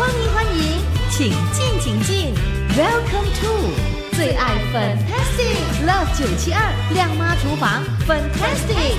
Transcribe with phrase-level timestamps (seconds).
[0.00, 2.32] 欢迎欢迎，请进请进
[2.70, 8.96] ，Welcome to 最爱 Fantastic Love 九七二亮妈厨房 Fantastic。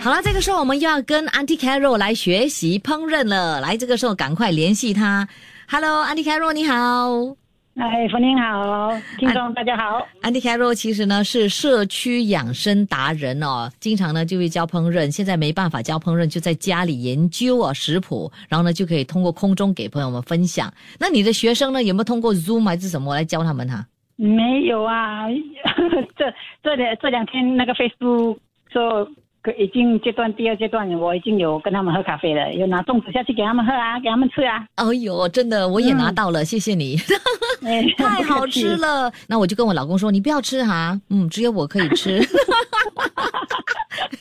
[0.00, 3.60] 好了，这个时候我们又要跟 Auntie Carol 来学习烹饪了。
[3.60, 5.26] 来，这个时候赶快联系他。
[5.68, 7.43] Hello，Auntie Carol，你好。
[7.76, 10.06] 哎，冯您好，听众大家好。
[10.22, 20.72] Andy Carol 其实呢是社区养生达人哦，经常呢就会教烹饪，现在没办法教烹饪，就在家里研究啊食谱，然后呢就可以通过空中给朋友们分享。
[21.00, 23.84] 那你的学生呢有没有通过 Zoom 还是什么来教他们哈？
[24.14, 25.26] 没有啊，
[26.16, 26.32] 这
[26.62, 28.38] 这两这两天那个 Facebook
[28.72, 29.08] 说。
[29.58, 34.66] 已经阶段第二阶段，我已经有跟他们喝咖啡了，有拿粽子下去给他们喝啊，给他们吃啊。
[34.76, 36.96] 哎呦，真的，我也拿到了，谢谢你，
[37.96, 39.12] 太好吃了。
[39.26, 42.22] 那我就跟我老公说，你不要吃哈，嗯，只有我可以吃。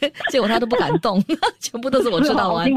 [0.30, 1.24] 结果他都不敢动，
[1.60, 2.70] 全部都是我吃到完。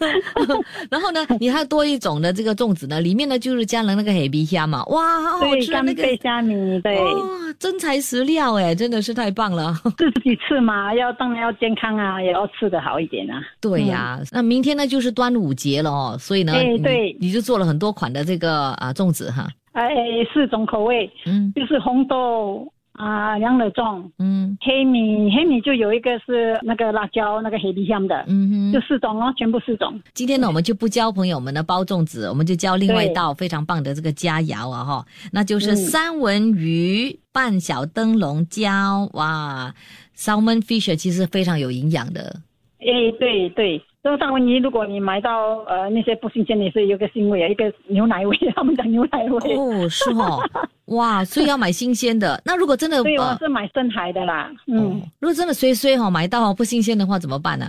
[0.90, 7.10] 然后呢，你还多一种的这个粽子呢，里面呢就是加了那个黑皮虾嘛，哇，好好吃那个虾米，对，哇，
[7.58, 9.74] 真材实料哎，真的是太棒了。
[9.96, 13.40] 自己吃嘛， 要当然要健康啊，也要吃的好一点啊。
[13.60, 16.52] 对呀，那明天呢就是端午节了哦，所以呢，
[16.82, 19.48] 对，你就做了很多款的这个啊粽子哈。
[19.72, 19.88] 哎，
[20.32, 22.66] 四种口味，嗯，就是红豆。
[22.98, 30.00] 啊，两乐粽，嗯，黑米，黑米就有一个是那个辣椒，那个黑皮香的，嗯哼，就四种哦，全部四种。
[30.14, 39.72] 今天呢，我们就不教朋友们的包粽子，我们就教另外一道非常棒的这个佳肴啊哈，那就是三文鱼拌小灯笼椒，哇
[40.16, 42.34] ，salmon fish 其实非常有营养的。
[42.80, 43.82] 哎，对对。
[44.00, 49.56] 这个三文鱼，如果你买到呃那些不新鲜的，是有个腥味啊，一个牛奶味，他们讲牛奶味。
[49.56, 50.40] 哦，是哦，
[50.96, 52.40] 哇，所以要买新鲜的。
[52.44, 54.50] 那如果真的，对，我是买深海的啦。
[54.68, 57.66] 嗯，如果真的衰衰哈买到不新鲜的话怎么办呢？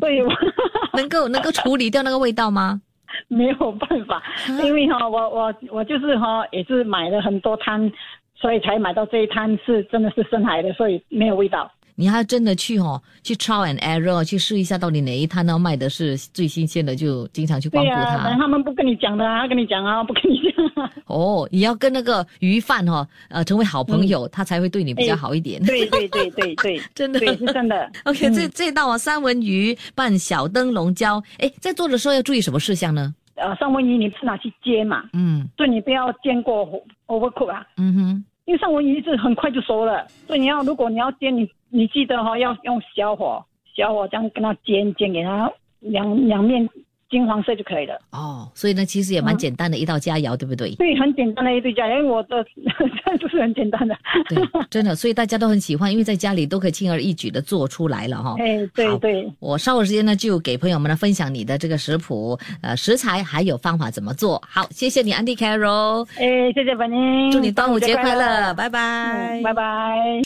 [0.00, 0.22] 对，
[0.94, 2.80] 能够能够处理掉那个味道吗？
[3.28, 4.22] 没有办法，
[4.62, 7.90] 因为哈我我我就是哈也是买了很多摊，
[8.34, 11.68] 所以才买到这一摊是真的是深海的，所以没有味道。
[11.96, 18.36] 你还真的去哦，去 trial and error 去试一下，到底哪一摊呢卖的是最新鲜的，就经常去光顾它。
[18.38, 20.90] 他们不跟你讲的，他跟你讲啊， 不跟你讲。
[21.06, 25.62] 哦，你要跟那个鱼贩哈，呃，成为好朋友，他才会对你比较好一点。
[25.64, 27.90] 对对对对对， 真的，对是真的。
[28.04, 33.14] OK，这这道啊，三文鱼拌小灯笼椒，哎，在做的时候要注意什么事项呢？
[33.36, 35.04] 呃，三文鱼你是拿去煎嘛？
[35.12, 36.68] 嗯，所以你不要煎过
[37.06, 37.66] overcook 啊。
[37.78, 38.24] 嗯哼。
[38.46, 43.44] 因为三文鱼是很快就熟了，所以你要如果你要煎，你你记得哈，要用小火，
[43.76, 45.50] 小火这样跟它煎煎，给它
[45.80, 46.68] 两两面。
[47.08, 50.74] 金黄色就可以了哦，所以呢，其实也蛮简单的一道佳肴，对不对？
[50.74, 52.44] 对，很简单的一道佳肴，因为我的
[53.20, 53.96] 就是很简单的。
[54.28, 54.36] 对，
[54.68, 58.34] 真的，所以大家都很喜欢，因为在家里都可以轻而易举的做出来了哈。
[58.42, 59.32] 哎，对对。
[59.38, 64.42] 我稍后时间呢，就给朋友们呢分享你的这个食谱、呃食材还有方法怎么做。
[64.44, 66.04] 好，谢谢你，Andy Carol。
[66.18, 70.25] 哎，谢谢本宁，祝你端午节快乐，拜拜，拜拜。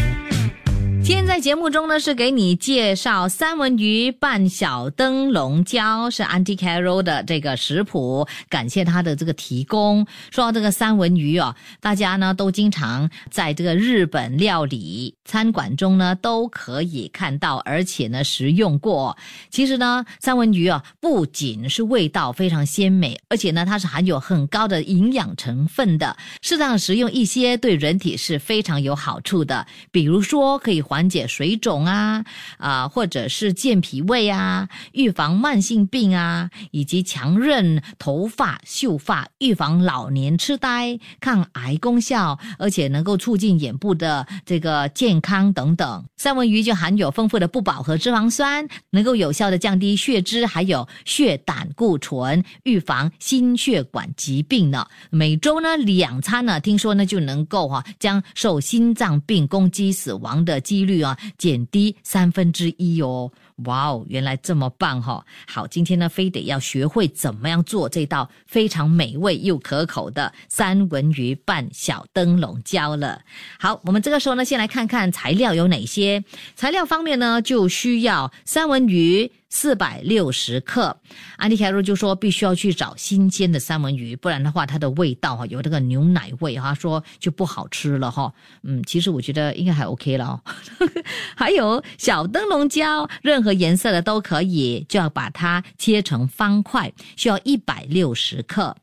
[1.03, 10.05] 今天在节目中呢，是给你介绍三文鱼拌小灯笼椒，是 a n t i Carol 的这个食谱，感谢他的这个提供。
[10.29, 19.17] 说到这个三文鱼哦，大家呢都经常在这个日本料理餐馆中呢都可以看到，而且呢食用过。
[19.49, 30.83] 其实呢，三文鱼啊不仅是味道非常鲜美，而且呢它是含有很高的营养成分的，适当食用一些对人体是非常有好处的，比如说可以。
[30.91, 32.25] 缓解水肿啊，
[32.57, 46.03] 啊，或者是健脾胃啊，预防慢性病啊，以及强韧头发、秀发，预防老年痴呆，抗癌功效，而且能够促进眼部的这个健康等等。
[46.17, 54.85] 三文鱼就含有丰富的不饱和脂肪酸，能够有效的降低血脂，还有血胆固醇，预防心血管疾病呢。
[55.09, 60.80] 每周呢两餐呢，听说呢就能够哈将受心脏病攻击死亡的机。
[60.85, 63.31] 率啊，减低三分之一哦！
[63.65, 65.23] 哇哦，原来这么棒哈！
[65.47, 73.21] 好，今天呢，非得要学会怎么样做这道非常美味又可口的三文鱼拌小灯笼椒了。
[73.59, 76.23] 好，我们这个时候呢，先来看看材料有哪些。
[76.55, 79.31] 材料方面呢，就需要三文鱼。
[79.51, 80.97] 四百六十克，
[81.35, 88.33] 安迪凯罗就说必须要去找新鲜的三文鱼，不然的话它的味道哈有那个牛奶味哈，说就不好吃了哈。
[88.63, 90.41] 嗯，其实我觉得应该还 OK 了哦。
[91.35, 98.75] 还有小灯笼椒，任何颜色的都可以，就要把它切成方块，需要一百六十克。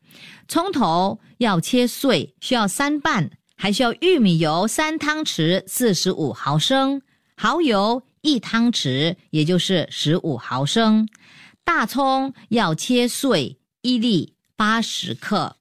[0.49, 7.01] 葱头要切碎，需要三瓣，还需要玉米油三汤匙，四十五毫升，
[7.37, 8.03] 蚝油。
[8.29, 11.09] 一汤匙，也就是十五毫升。
[11.65, 15.57] 大葱要切碎一粒，八十克。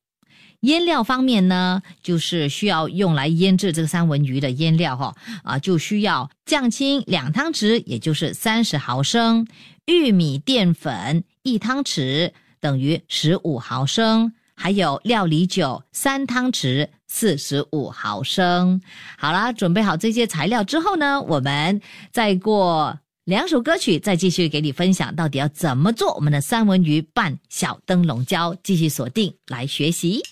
[0.62, 9.48] 腌料方面呢，就是需要用来腌制这个三文鱼的腌料哈啊，就需要酱青两汤匙，也就是三十毫升。
[9.86, 14.34] 玉米淀粉一汤匙，等于十五毫升。
[14.60, 18.82] 还有料理酒三汤匙，四十五毫升。
[19.18, 21.80] 好了，准备好这些材料之后呢，我们
[22.12, 28.56] 再过两首歌曲，再继续给你分享到底要怎么做我们的三文鱼拌小灯笼椒。
[28.64, 30.24] 继续锁定来学习。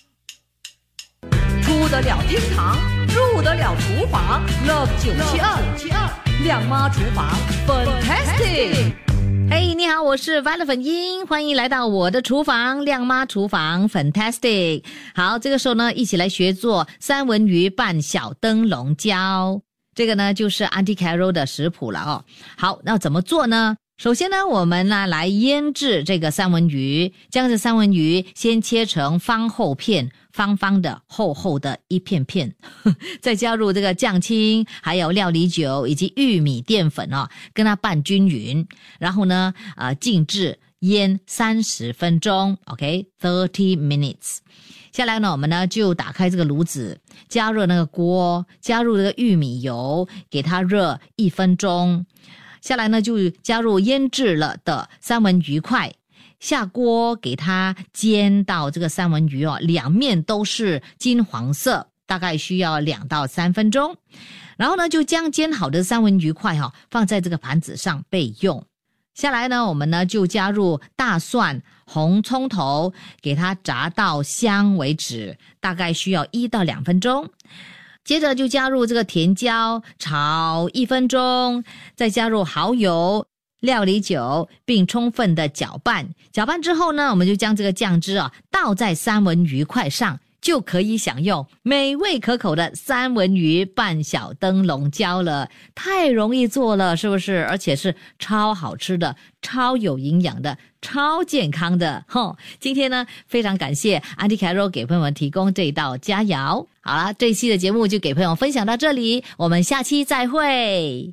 [1.62, 2.76] 出得了厅堂，
[3.06, 7.30] 入得了厨房，Love 九七二七二亮妈厨房
[7.66, 9.05] ，Fantastic。
[9.48, 14.82] 嘿，你好，我是 Violet 粉英，欢迎来到我的厨房，亮妈厨房，Fantastic。
[15.14, 19.60] 好，这个时候呢，一起来学做三文鱼拌小灯笼椒。
[19.94, 22.24] 这个呢，就是 Auntie Carol 的食谱了哦。
[22.56, 23.76] 好，那怎么做呢？
[23.96, 32.54] 首先呢，我们呢来腌制这个三文鱼，将这三文鱼先切成方厚片，方方的、厚厚的一片片，
[33.22, 38.66] 再加入这个酱青，还有料理酒以及玉米淀粉哦，跟它拌均匀，
[38.98, 44.40] 然后呢，呃，静置腌三十分钟，OK，thirty minutes。
[44.92, 47.00] 下来呢，我们呢就打开这个炉子，
[47.30, 52.04] 加热那个锅，加入这个玉米油，给它热一分钟。
[52.66, 55.94] 下来呢，就加入腌制了的三文鱼块，
[56.40, 63.96] 下锅给它煎到这个三文鱼哦，两面都是金黄色，大概需要两到三分钟。
[64.56, 68.66] 然后呢，就将煎好的三文鱼块哈放在这个盘子上备用。
[69.14, 72.92] 下来呢，我们呢就加入大蒜、红葱头，
[73.22, 77.30] 给它炸到香为止，大概需要一到两分钟。
[78.06, 81.64] 接着就加入这个甜椒，炒一分钟，
[81.96, 83.26] 再加入蚝油、
[83.58, 86.14] 料理酒，并充分的搅拌。
[86.30, 90.20] 搅拌之后呢，我们就将这个酱汁啊倒在三文鱼块上。
[90.46, 97.44] 就可以享用美味可口的三文鱼拌小灯笼椒了，太容易做了，是不是？
[97.46, 102.04] 而且是超好吃的、超有营养的、超健康的。
[102.06, 102.36] 吼！
[102.60, 106.64] 今天呢，非常感谢安迪凯罗给朋友们提供这一道佳肴。
[106.80, 111.12] 好了，这一期的节目就给朋友分享到这里，我们下期再会。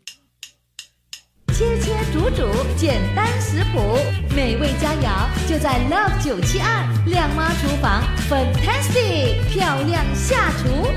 [1.54, 4.00] 切切煮煮，简单食谱，
[4.36, 10.88] 美味佳肴就在 Love 九七二靓妈厨房，Fantastic 漂亮下厨。